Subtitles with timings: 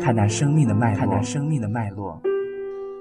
[0.00, 2.20] 看那生命的脉络，看那生命的脉络。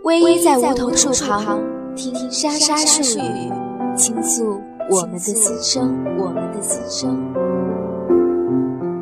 [0.03, 1.61] 偎依在梧桐树旁，
[1.95, 3.51] 听沙沙树语，
[3.95, 7.33] 倾诉我们的心声，我们的心声。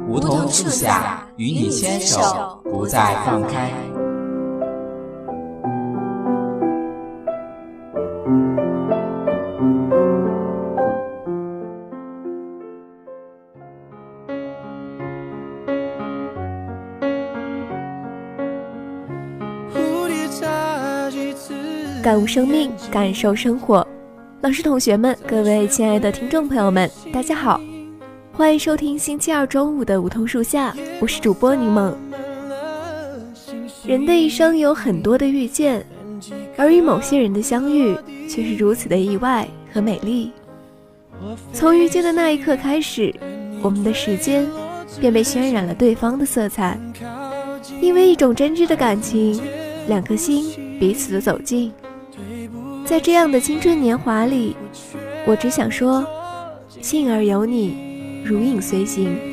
[0.08, 3.72] 梧桐树下，与你牵手，不再放开。
[22.26, 23.86] 生命，感受生活。
[24.42, 27.62] 老师、同学们，各位亲爱的听众朋友们，大家好，
[28.32, 31.94] 欢迎收听星期二中午的梧桐树下，我是主播柠檬。
[33.86, 35.86] 人的一生有很多的遇见，
[36.58, 37.96] 而与某些人的相遇
[38.28, 40.32] 却是如此的意外和美丽。
[41.54, 43.14] 从遇见的那一刻开始，
[43.62, 44.48] 我们的时间
[45.00, 46.80] 便被渲染了对方的色彩，
[47.80, 49.40] 因为一种真挚的感情，
[49.88, 51.72] 两颗心彼此的走近。
[52.86, 54.56] 在这样的青春年华里，
[55.26, 56.06] 我只想说，
[56.82, 59.31] 幸而有你，如影随形。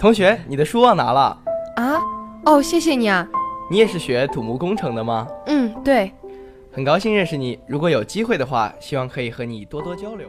[0.00, 1.36] 同学，你的书忘拿了
[1.76, 2.00] 啊？
[2.46, 3.28] 哦，谢谢你啊。
[3.70, 5.28] 你也是学土木工程的吗？
[5.44, 6.10] 嗯，对。
[6.72, 7.58] 很高兴认识你。
[7.66, 10.26] 如果有机会的话，希望可以和你多多交流。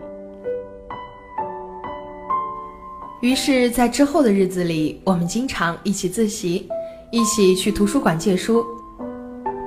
[3.21, 6.67] 于是，在之后的日子里，我们经常一起自习，
[7.09, 8.65] 一起去图书馆借书。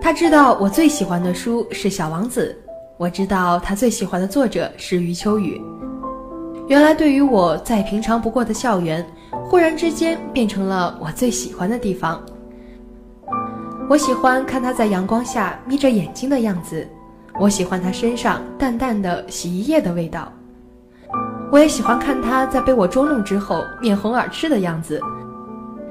[0.03, 2.55] 他知道我最喜欢的书是《小王子》，
[2.99, 5.59] 我知道他最喜欢的作者是余秋雨。
[6.67, 9.05] 原来，对于我再平常不过的校园。
[9.47, 12.21] 忽然之间变成了我最喜欢的地方。
[13.91, 16.89] 我喜欢看他在阳光下眯着眼睛的样子，
[17.39, 20.33] 我喜欢他身上淡淡的洗衣液的味道，
[21.53, 25.01] 我也喜欢看他在被我捉弄之后面红耳赤的样子。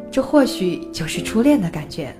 [0.09, 2.15] 这或许就是初恋的感觉。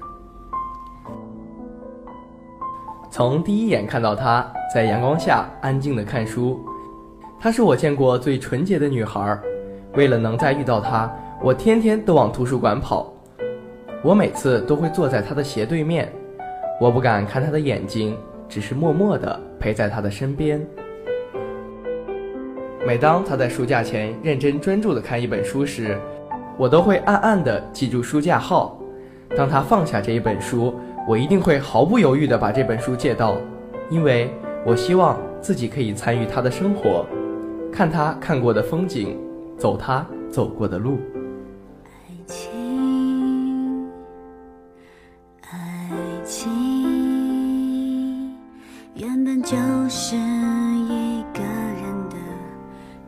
[3.09, 6.64] 从第一眼看到他在阳光下安静的看书，
[7.43, 9.37] 她是我见过最纯洁的女孩。
[9.95, 11.13] 为了能再遇到她。
[11.41, 13.13] 我天天都往图书馆跑，
[14.01, 16.09] 我每次都会坐在她的斜对面，
[16.79, 18.17] 我不敢看她的眼睛，
[18.47, 20.65] 只是默默地陪在她的身边。
[22.87, 25.97] 每当他在书架前认真专注地看一本书时，
[26.57, 28.79] 我都会暗暗地记住书架号。
[29.35, 30.73] 当他放下这一本书，
[31.05, 33.35] 我一定会毫不犹豫地把这本书借到，
[33.89, 34.33] 因为
[34.65, 37.05] 我希望自己可以参与他的生活，
[37.73, 39.17] 看他看过的风景，
[39.57, 41.00] 走他走过的路。
[41.84, 41.89] 爱
[42.28, 43.89] 情，
[45.50, 45.89] 爱
[46.23, 46.51] 情，
[48.94, 49.57] 原本就
[49.89, 52.17] 是一个人的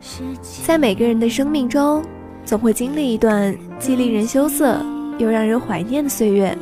[0.00, 2.02] 事情在每个人的生命中，
[2.44, 4.84] 总会经历一段既令人羞涩
[5.18, 6.58] 又让人怀念的岁月。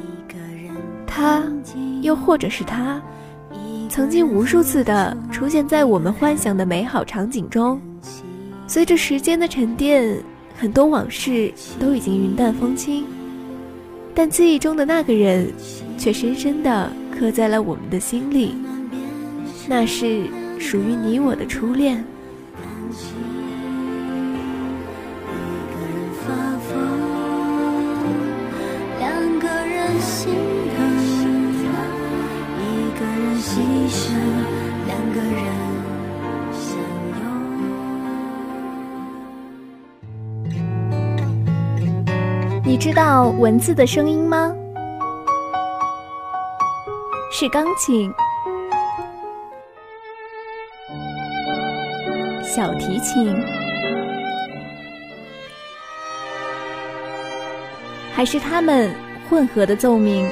[1.07, 1.43] 他，
[2.03, 3.01] 又或者是他，
[3.89, 7.81] 曾经无数次的出现在我们幻想的美好场景中。
[8.75, 10.21] 随着时间的沉淀，
[10.59, 13.05] 很多往事都已经云淡风轻，
[14.13, 15.49] 但记忆中的那个人，
[15.97, 18.57] 却深深的刻在了我们的心里。
[19.69, 20.25] 那是
[20.59, 22.05] 属于你我的初恋。
[42.75, 44.53] 你知道文字的声音吗？
[47.31, 48.13] 是钢琴、
[52.43, 53.33] 小提琴，
[58.13, 58.93] 还是它们
[59.31, 60.29] 混合的奏鸣？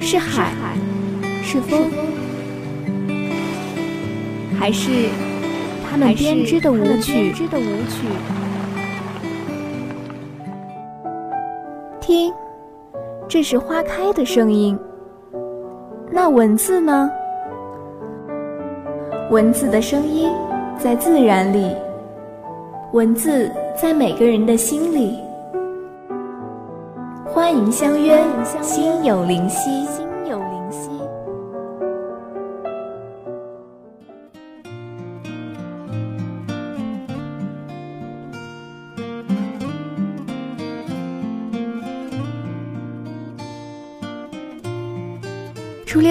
[0.00, 0.50] 是海，
[1.42, 1.90] 是风，
[4.58, 5.10] 还是
[5.90, 7.34] 他们编织的舞曲？
[12.08, 12.32] 听，
[13.28, 14.78] 这是花开的声音。
[16.10, 17.10] 那文字呢？
[19.30, 20.32] 文字的声音
[20.78, 21.76] 在自然里，
[22.94, 25.18] 文字在每个人的心里。
[27.26, 28.18] 欢迎相约，
[28.62, 29.86] 心有灵犀。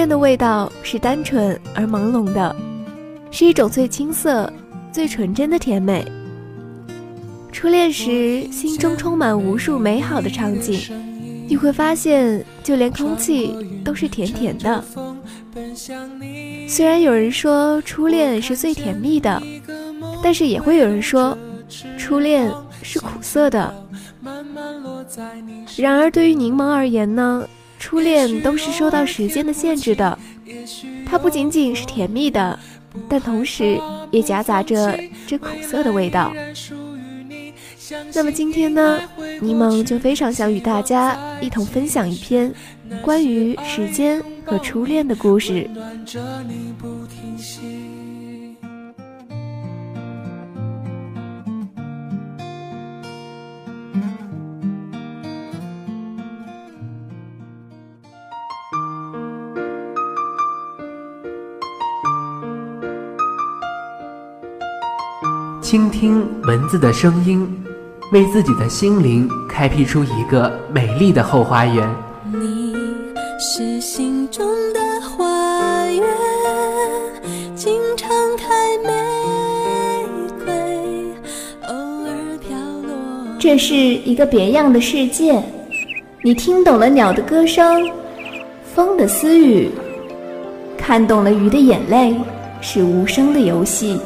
[0.08, 2.54] 的味道是单纯而朦胧的，
[3.30, 4.50] 是一种最青涩、
[4.90, 6.04] 最纯真的甜美。
[7.52, 10.80] 初恋时，心中充满无数美好的场景，
[11.48, 14.84] 你会发现，就连空气都是甜甜的。
[16.68, 19.42] 虽然有人说初恋是最甜蜜的，
[20.22, 21.36] 但是也会有人说，
[21.98, 22.52] 初恋
[22.82, 23.74] 是苦涩的。
[25.76, 27.44] 然而，对于柠檬而言呢？
[27.78, 30.18] 初恋都是受到时间的限制的，
[31.06, 32.58] 它不仅仅是甜蜜的，
[33.08, 33.80] 但同时
[34.10, 36.32] 也夹杂着这苦涩的味道。
[38.14, 39.00] 那么今天呢，
[39.40, 42.52] 柠檬就非常想与大家一同分享一篇
[43.02, 45.70] 关于时间和初恋的故事。
[65.70, 67.46] 倾听文字的声音，
[68.10, 71.86] 为自己的心灵开辟出一个美丽的后花园。
[72.32, 72.74] 你
[73.38, 76.02] 是心中的花园，
[77.54, 78.46] 经常开，
[83.38, 85.38] 这是一个别样的世界，
[86.22, 87.86] 你听懂了鸟的歌声，
[88.74, 89.70] 风的私语，
[90.78, 92.16] 看懂了鱼的眼泪，
[92.62, 94.00] 是无声的游戏。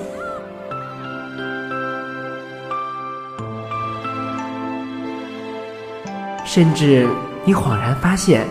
[6.44, 7.08] 甚至
[7.44, 8.46] 你恍然发现，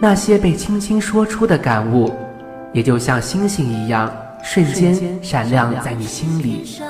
[0.00, 2.14] 那些被轻轻说出的感悟，
[2.72, 4.10] 也就像星星一样，
[4.42, 6.80] 瞬间闪亮在你心里。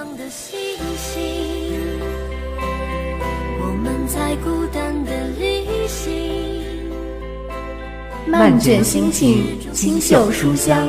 [8.27, 10.89] 漫卷星星，清秀书香。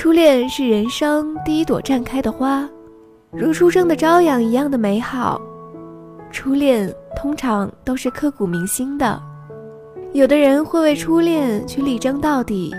[0.00, 2.66] 初恋是人生第一朵绽开的花，
[3.30, 5.38] 如初生的朝阳一样的美好。
[6.30, 9.22] 初恋通常都是刻骨铭心的，
[10.14, 12.74] 有的人会为初恋去力争到底，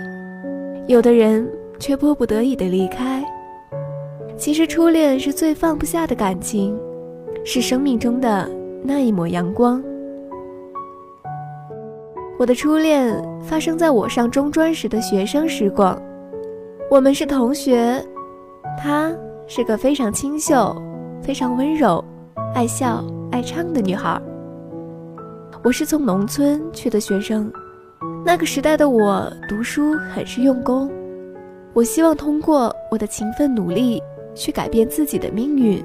[0.88, 1.48] 有的人
[1.78, 3.24] 却迫不得已的离开。
[4.36, 6.76] 其实初恋是最放不下的感情，
[7.44, 8.50] 是生命中的
[8.82, 9.80] 那一抹阳光。
[12.36, 15.96] 我的初恋发生在我上中专时的学生时光。
[16.92, 18.06] 我们是同学，
[18.76, 19.10] 她
[19.46, 20.76] 是个非常清秀、
[21.22, 22.04] 非常温柔、
[22.52, 24.20] 爱笑爱唱的女孩。
[25.64, 27.50] 我是从农村去的学生，
[28.26, 30.90] 那个时代的我读书很是用功。
[31.72, 34.02] 我希望通过我的勤奋努力
[34.34, 35.82] 去改变自己的命运。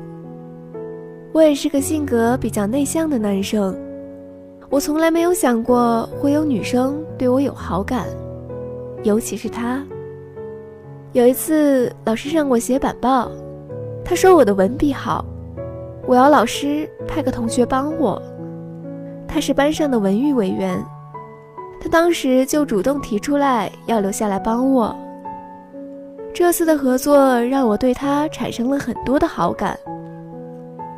[1.31, 3.73] 我也是个性格比较内向的男生，
[4.69, 8.07] 我从来没有想过会有女生对我有好感，
[9.03, 9.81] 尤其是她。
[11.13, 13.31] 有一次，老师让我写板报，
[14.03, 15.25] 他说我的文笔好，
[16.05, 18.21] 我要老师派个同学帮我。
[19.27, 20.83] 他是班上的文娱委员，
[21.81, 24.95] 他当时就主动提出来要留下来帮我。
[26.33, 29.77] 这次的合作让我对他产生了很多的好感，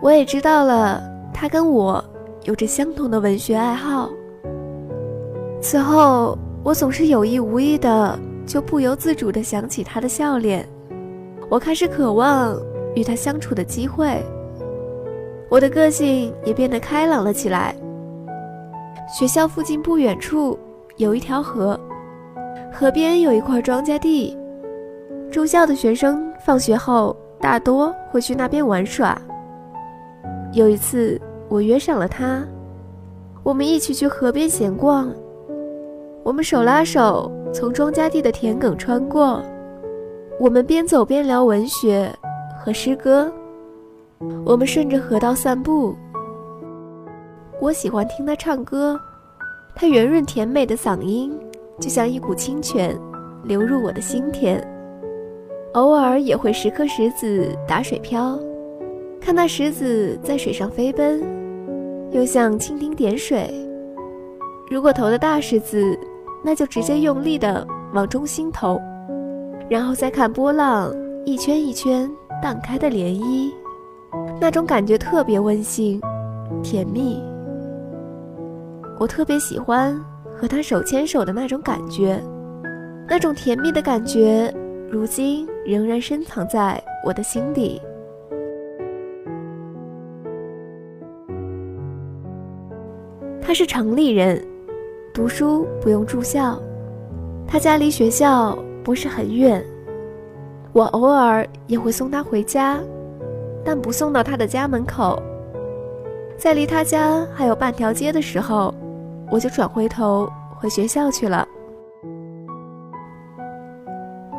[0.02, 1.02] 我也知道了
[1.34, 2.04] 他跟我
[2.44, 4.10] 有着相同的文学爱好。
[5.62, 8.20] 此后，我总是有意无意的。
[8.50, 10.68] 就不由自主地想起他的笑脸，
[11.52, 12.60] 我开始渴望
[12.96, 14.20] 与他相处的机会。
[15.52, 17.76] 我的个性也变得开朗了起来。
[19.08, 20.58] 学校附近不远处
[20.98, 21.80] 有一条河，
[22.74, 24.36] 河边有一块庄稼地，
[25.30, 29.16] 住校的学生放学后大多会去那边玩耍。
[30.54, 32.44] 有一次，我约上了他，
[33.44, 35.14] 我们一起去河边闲逛。
[36.24, 39.44] 我们手拉手从庄稼地的田埂穿过，
[40.40, 42.12] 我们边走边聊文学
[42.60, 43.32] 和诗歌。
[44.46, 45.96] 我们顺着河道散步。
[47.60, 49.00] 我喜欢听他唱歌，
[49.76, 51.38] 他圆润甜美的嗓音
[51.80, 52.98] 就像一股清泉，
[53.44, 54.66] 流入我的心田。
[55.74, 58.40] 偶尔也会拾颗石子打水漂，
[59.20, 61.22] 看那石子在水上飞奔，
[62.12, 63.50] 又像蜻蜓点水。
[64.70, 65.98] 如果投的大石子，
[66.44, 68.80] 那就直接用力的往中心投，
[69.70, 70.94] 然后再看波浪
[71.26, 72.10] 一圈一圈
[72.42, 73.52] 荡开的涟漪。
[74.40, 76.02] 那种感觉特别温馨、
[76.64, 77.22] 甜蜜。
[79.00, 79.96] 我特别喜欢
[80.36, 82.22] 和他手牵手的那种感觉，
[83.08, 84.54] 那种甜蜜的感觉，
[84.90, 87.82] 如今仍然深藏在我的心底。
[93.42, 94.46] 他是城里人，
[95.14, 96.60] 读书不用住校，
[97.48, 99.64] 他家离学校不是很远，
[100.72, 102.80] 我偶尔也会送他回家。
[103.66, 105.22] 但不送到他的家门口，
[106.38, 108.74] 在离他家还有半条街的时候，
[109.30, 111.46] 我就转回头回学校去了。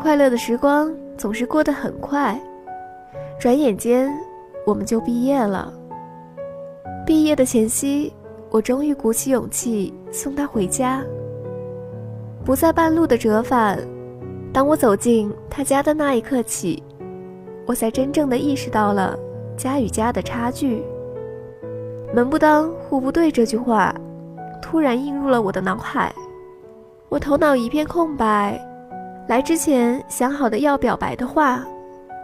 [0.01, 2.41] 快乐的时光总是过得很快，
[3.39, 4.11] 转眼间
[4.67, 5.73] 我们就毕业了。
[7.05, 8.11] 毕业的前夕，
[8.49, 11.03] 我终于鼓起勇气送他回家，
[12.45, 13.79] 不在半路的折返。
[14.53, 16.83] 当我走进他家的那一刻起。
[17.67, 19.17] 我才真正的意识到了
[19.57, 20.83] 家与家的差距。
[22.13, 23.95] 门不当户不对这句话，
[24.61, 26.13] 突然映入了我的脑海。
[27.09, 28.61] 我头脑一片空白，
[29.29, 31.65] 来之前想好的要表白的话，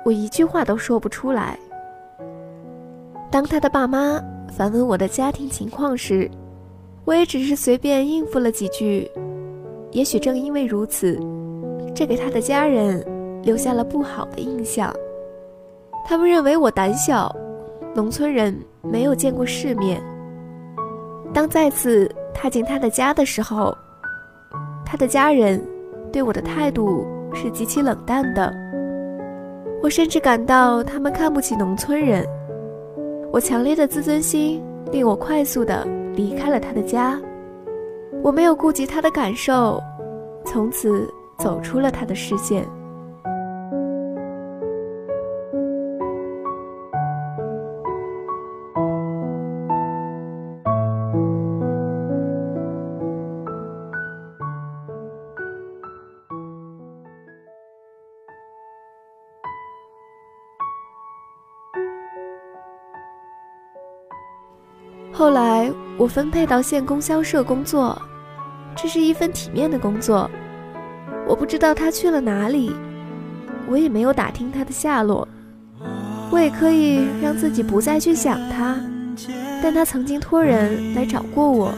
[0.04, 1.56] 我一句话都说不出来。
[3.30, 6.28] 当他的爸妈反问我的家庭情况时，
[7.06, 9.10] 我也只是随便应付了几句。
[9.92, 11.18] 也许正因为如此，
[11.94, 13.02] 这给他的家人
[13.42, 14.92] 留下了不好的印象。
[16.04, 17.34] 他们认为我胆小，
[17.94, 20.02] 农村人没有见过世面。
[21.32, 23.72] 当再次踏进他的家的时候，
[24.84, 25.64] 他的家人
[26.12, 28.52] 对我的态度是极其冷淡的。
[29.80, 32.26] 我甚至感到他们看不起农村人。
[33.30, 34.60] 我强烈的自尊心
[34.90, 35.86] 令我快速的
[36.16, 37.16] 离开了他的家。
[38.22, 39.80] 我没有顾及他的感受，
[40.44, 41.08] 从此
[41.38, 42.66] 走出了他的视线。
[66.06, 68.00] 我分配到县供销社工作，
[68.76, 70.30] 这是一份体面的工作。
[71.26, 72.72] 我不知道他去了哪里，
[73.68, 75.26] 我也没有打听他的下落。
[76.30, 78.76] 我也可以让自己不再去想他，
[79.60, 81.74] 但他曾经托人来找过我，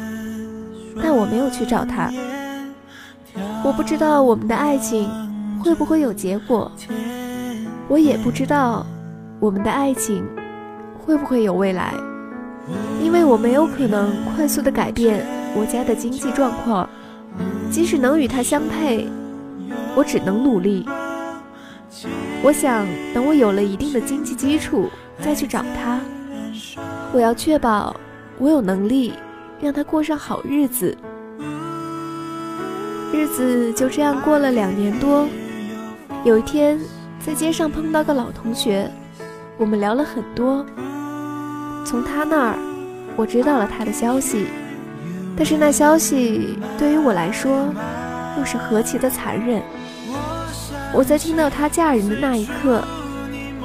[1.03, 2.13] 但我没有去找他。
[3.65, 5.09] 我不知道我们的爱情
[5.65, 6.71] 会不会有结果，
[7.89, 8.85] 我也不知道
[9.41, 10.23] 我们的爱情
[10.99, 11.95] 会不会有未来。
[13.03, 16.89] 因为我没有可能快速的改变我家的经济状况，
[17.71, 19.09] 即使能与他相配，
[19.95, 20.87] 我只能努力。
[22.43, 24.89] 我想等我有了一定的经济基础
[25.21, 26.01] 再去找他。
[27.13, 27.97] 我要确保
[28.39, 29.15] 我有能力
[29.61, 30.97] 让他过上好日子。
[33.13, 35.27] 日子就这样过了两年多。
[36.25, 36.79] 有一天
[37.25, 38.91] 在街上碰到个老同学，
[39.57, 40.65] 我们聊了很多。
[41.89, 42.59] 从他那儿。
[43.17, 44.47] 我知道了他的消息，
[45.35, 47.73] 但是那消息对于我来说
[48.39, 49.63] 又是何其的残忍。
[50.93, 52.85] 我在听到他嫁人的那一刻，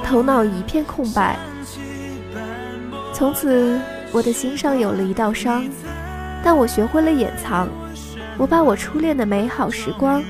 [0.02, 1.36] 头脑一片空白。
[3.12, 3.78] 从此，
[4.10, 5.62] 我的心上有了一道伤，
[6.42, 7.68] 但我学会了掩藏。
[8.38, 10.20] 我把我初恋的美好时光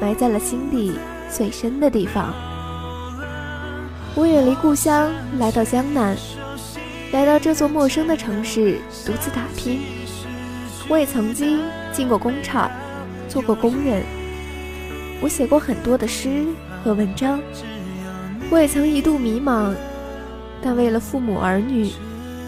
[0.00, 0.94] 埋在了心底
[1.28, 2.32] 最深的地方。
[4.14, 6.16] 我远离故乡，来到江南。
[7.12, 9.80] 来到这座陌生的城市，独自打拼。
[10.88, 11.60] 我也曾经
[11.92, 12.70] 进过工厂，
[13.28, 14.02] 做过工人。
[15.20, 16.46] 我写过很多的诗
[16.82, 17.38] 和文章。
[18.50, 19.74] 我也曾一度迷茫，
[20.62, 21.90] 但为了父母儿女，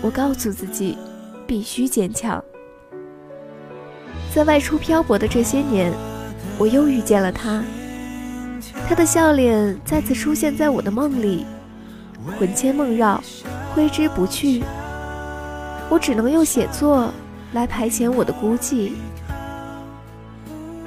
[0.00, 0.96] 我告诉自己
[1.46, 2.42] 必须坚强。
[4.34, 5.92] 在外出漂泊的这些年，
[6.58, 7.62] 我又遇见了他。
[8.88, 11.44] 他的笑脸再次出现在我的梦里，
[12.38, 13.22] 魂牵梦绕。
[13.74, 14.62] 挥之不去，
[15.90, 17.12] 我只能用写作
[17.54, 18.92] 来排遣我的孤寂。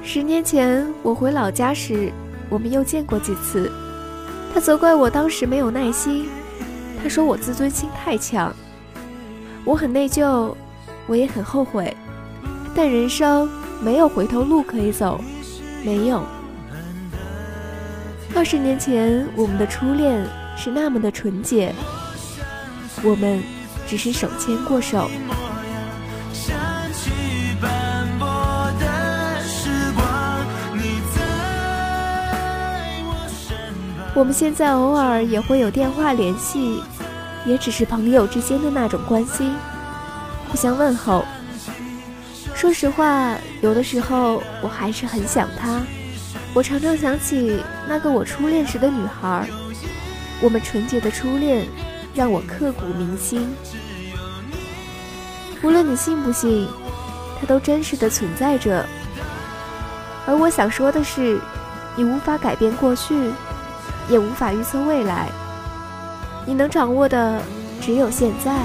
[0.02, 2.10] 十年前我回老家时，
[2.48, 3.70] 我们又见过几次。
[4.54, 6.26] 他责怪我当时没有耐心，
[7.02, 8.50] 他说我自尊心太强。
[9.66, 10.54] 我很内疚，
[11.06, 11.94] 我也很后悔，
[12.74, 13.46] 但人生
[13.82, 15.20] 没有回头路可以走，
[15.84, 16.22] 没有。
[18.34, 20.26] 二十年前我们的初恋
[20.56, 21.74] 是那么的纯洁，
[23.02, 23.42] 我们
[23.86, 25.10] 只是手牵过手。
[34.14, 36.82] 我们现在偶尔也会有电话联系，
[37.46, 39.54] 也只是朋友之间的那种关心，
[40.48, 41.24] 互相问候。
[42.52, 45.80] 说实话，有的时候我还是很想他。
[46.52, 49.46] 我常常想起那个我初恋时的女孩，
[50.40, 51.64] 我们纯洁的初恋
[52.18, 53.48] 让我刻骨铭心。
[55.62, 56.66] 无论你信不信，
[57.40, 58.84] 它都真实的存在着。
[60.26, 61.40] 而我想说的是，
[61.94, 63.30] 你无法改变过去。
[64.10, 65.28] 也无法预测未来，
[66.46, 67.42] 你能掌握的
[67.78, 68.64] 只有现在。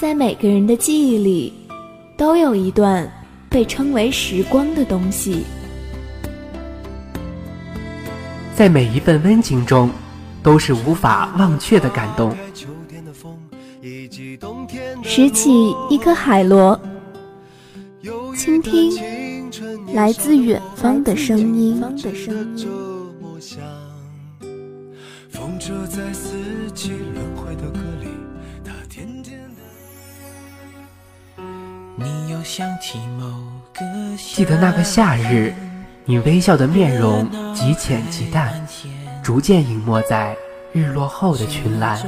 [0.00, 1.52] 在每个人的记忆里，
[2.16, 3.06] 都有一段
[3.50, 5.44] 被称为时光的东西。
[8.56, 9.90] 在每一份温情中，
[10.42, 12.34] 都是无法忘却的感动。
[15.02, 15.50] 拾起
[15.90, 16.80] 一颗海螺，
[18.34, 19.50] 倾听
[19.92, 21.78] 来自远方的声音。
[25.28, 26.38] 风车在四
[26.74, 27.80] 季轮回的歌
[34.32, 35.54] 记得那个夏日，
[36.04, 38.66] 你微笑的面容极浅极淡，
[39.22, 40.36] 逐渐隐没在
[40.72, 41.98] 日落后的群岚。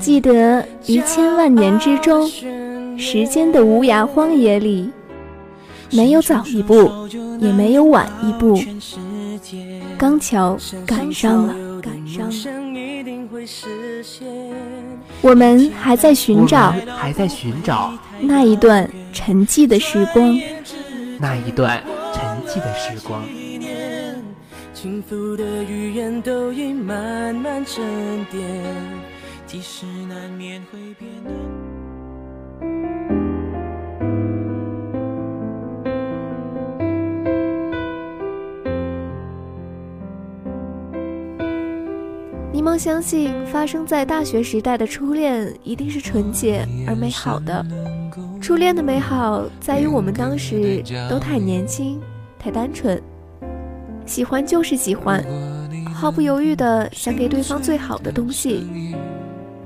[0.00, 2.28] 记得于千万年之中，
[2.98, 4.90] 时间的无涯荒野里，
[5.92, 6.90] 没有早一步，
[7.38, 8.60] 也没有晚一步，
[9.96, 10.56] 刚巧
[10.86, 12.63] 赶上了，赶上了。
[15.20, 20.38] 我们还在寻找，还在寻找那一段沉寂的时光，
[21.18, 23.24] 那一段沉寂的时光。
[24.72, 27.82] 幸福的语言都已慢慢沉
[28.30, 28.42] 淀，
[29.46, 33.13] 即使难免会变冷。
[42.64, 47.62] 柠檬相信，发生在大学时代的初恋一定是纯洁而美好的。
[48.40, 52.00] 初恋的美好在于我们当时都太年轻、
[52.38, 52.98] 太单纯，
[54.06, 55.22] 喜欢就是喜欢，
[55.92, 58.66] 毫不犹豫的想给对方最好的东西，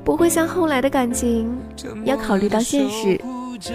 [0.02, 1.56] 不会像后来的感情，
[2.04, 3.20] 要考虑到现实，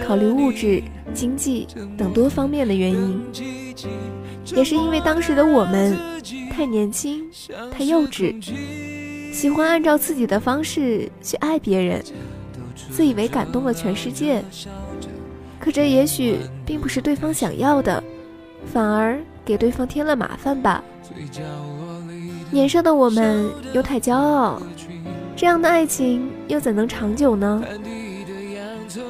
[0.05, 0.83] 考虑物质、
[1.13, 1.65] 经济
[1.97, 3.21] 等多方面的原因。
[4.53, 5.97] 也是因为当时的我们
[6.51, 7.23] 太年轻、
[7.71, 8.35] 太幼稚。
[9.33, 12.01] 喜欢按照自己的方式去爱别人，
[12.91, 14.43] 自以为感动了全世界。
[15.59, 18.01] 可这也许并不是对方想要的，
[18.71, 20.83] 反而给对方添了麻烦吧。
[22.51, 24.61] 年少的我们又太骄傲，
[25.35, 27.63] 这样的爱情又怎能长久呢？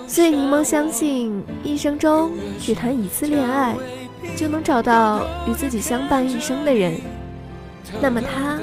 [0.07, 2.31] 所以柠檬相信，一生中
[2.61, 3.75] 只谈一次恋爱，
[4.37, 6.93] 就能找到与自己相伴一生的人。
[8.01, 8.57] 那么他。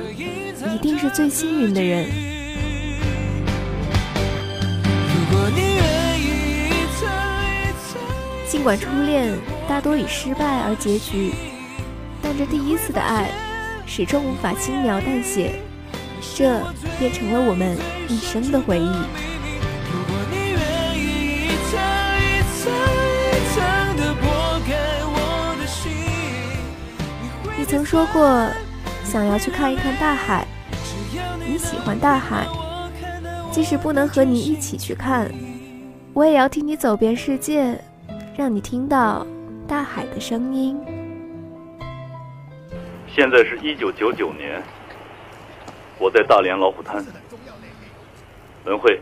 [0.68, 2.08] 一定是最幸运的人。
[8.46, 9.32] 尽管初恋
[9.68, 11.32] 大多以失败而结局，
[12.20, 13.30] 但这第一次的爱
[13.86, 15.52] 始终无法轻描淡写，
[16.34, 16.60] 这
[16.98, 18.90] 变成了我们一生的回忆。
[27.56, 28.48] 你曾说过，
[29.04, 30.46] 想要去看一看大海。
[31.46, 32.46] 你喜欢大海，
[33.50, 35.30] 即使不能和你一起去看，
[36.12, 37.76] 我也要替你走遍世界，
[38.36, 39.26] 让你听到
[39.66, 40.78] 大海的声音。
[43.08, 44.62] 现在是一九九九年，
[45.98, 47.04] 我在大连老虎滩。
[48.64, 49.00] 文慧，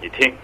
[0.00, 0.34] 你听。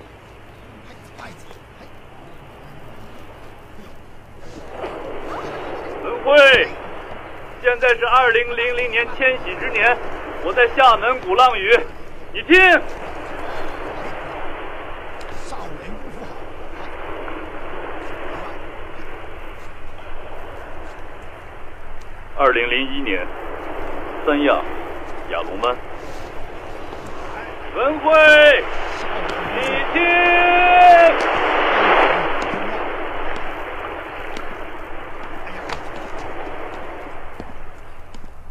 [6.05, 6.69] 文慧，
[7.63, 9.97] 现在是二零零零年千禧之年。
[10.45, 11.71] 我在厦门鼓浪屿，
[12.33, 12.61] 你听。
[22.37, 23.25] 二零零一年，
[24.27, 24.61] 三亚，
[25.31, 25.77] 亚龙湾。
[27.77, 28.65] 文慧，
[29.55, 29.61] 你
[29.93, 30.03] 听。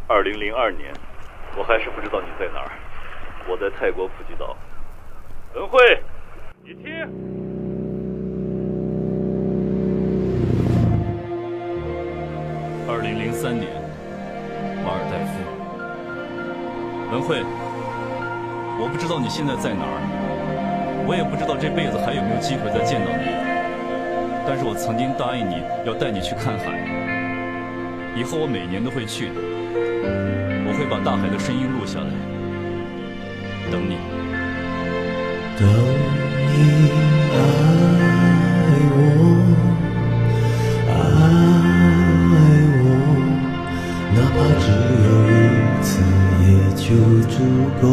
[0.08, 0.94] 二零零二年，
[1.58, 2.72] 我还是不知道你在哪儿。
[3.48, 4.58] 我在泰国普吉岛。
[5.54, 5.80] 文慧，
[6.64, 6.84] 你听。
[12.90, 13.70] 二零零三年，
[14.84, 15.38] 马尔代夫。
[17.12, 17.44] 文慧，
[18.82, 23.30] 我不知道你现在在哪儿，我也不知道这辈子还有没有机会再见到你。
[24.48, 26.82] 但是我曾经答应你要带你去看海，
[28.16, 29.36] 以后我每年都会去的。
[30.82, 32.08] 会把大海的声音录下来，
[33.72, 33.98] 等你。
[35.60, 36.90] 等你
[37.32, 37.38] 爱
[38.98, 39.00] 我，
[40.90, 40.92] 爱
[42.82, 42.84] 我，
[44.16, 44.66] 哪怕只
[45.06, 45.40] 有一
[45.84, 45.90] 次
[46.48, 46.84] 也就
[47.30, 47.36] 足
[47.80, 47.84] 够。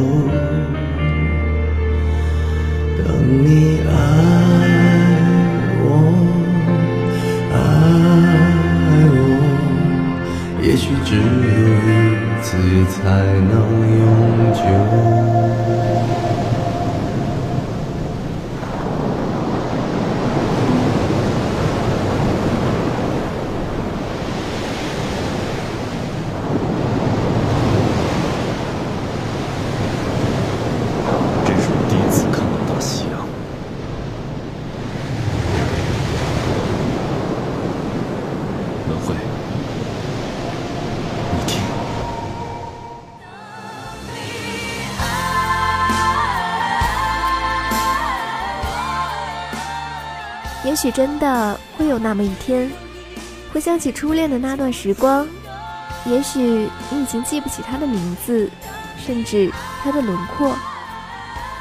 [3.04, 3.06] 等
[3.44, 3.46] 你
[3.86, 3.90] 爱
[50.64, 52.70] 也许真的会有那么一天，
[53.52, 55.26] 回想起初恋的那段时光，
[56.04, 58.50] 也许你已经记不起他的名字，
[58.98, 59.50] 甚至
[59.82, 60.54] 他的轮廓，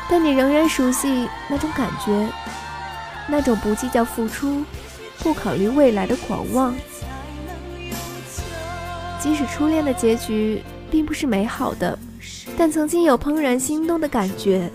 [0.10, 2.28] 但你仍然熟悉那种感觉，
[3.28, 4.64] 那种不计较付出、
[5.20, 6.74] 不考虑未来的狂妄。
[9.20, 11.98] 即使初恋的结局并不是美好的，
[12.58, 14.72] 但曾经有怦然心动的感觉，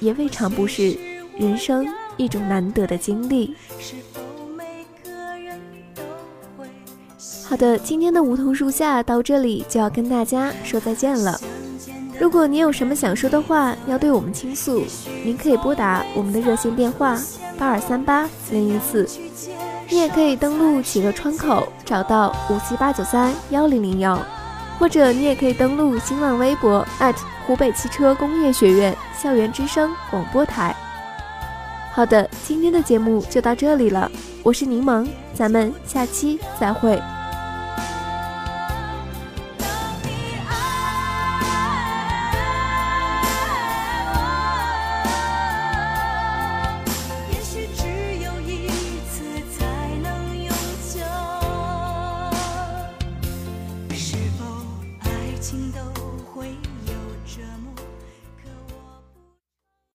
[0.00, 0.96] 也未尝不是
[1.38, 1.86] 人生
[2.18, 3.56] 一种难得的经历。
[7.46, 11.40] 好的，今天的梧桐树下到这里就要跟大家说再见了。
[12.20, 14.84] 如果您有什么想说的话要对我们倾诉，
[15.24, 17.18] 您可以拨打我们的热线电话
[17.56, 19.08] 八二三八零零四，
[19.88, 24.20] 你也可以登录企鹅窗口找到五七八九三幺零零幺，
[24.78, 26.84] 或者你也可以登录新浪微博
[27.46, 30.76] 湖北汽车工业学院校园之声广播台。
[31.98, 34.08] 好的，今天的节目就到这里了，
[34.44, 36.96] 我是柠檬，咱们下期再会。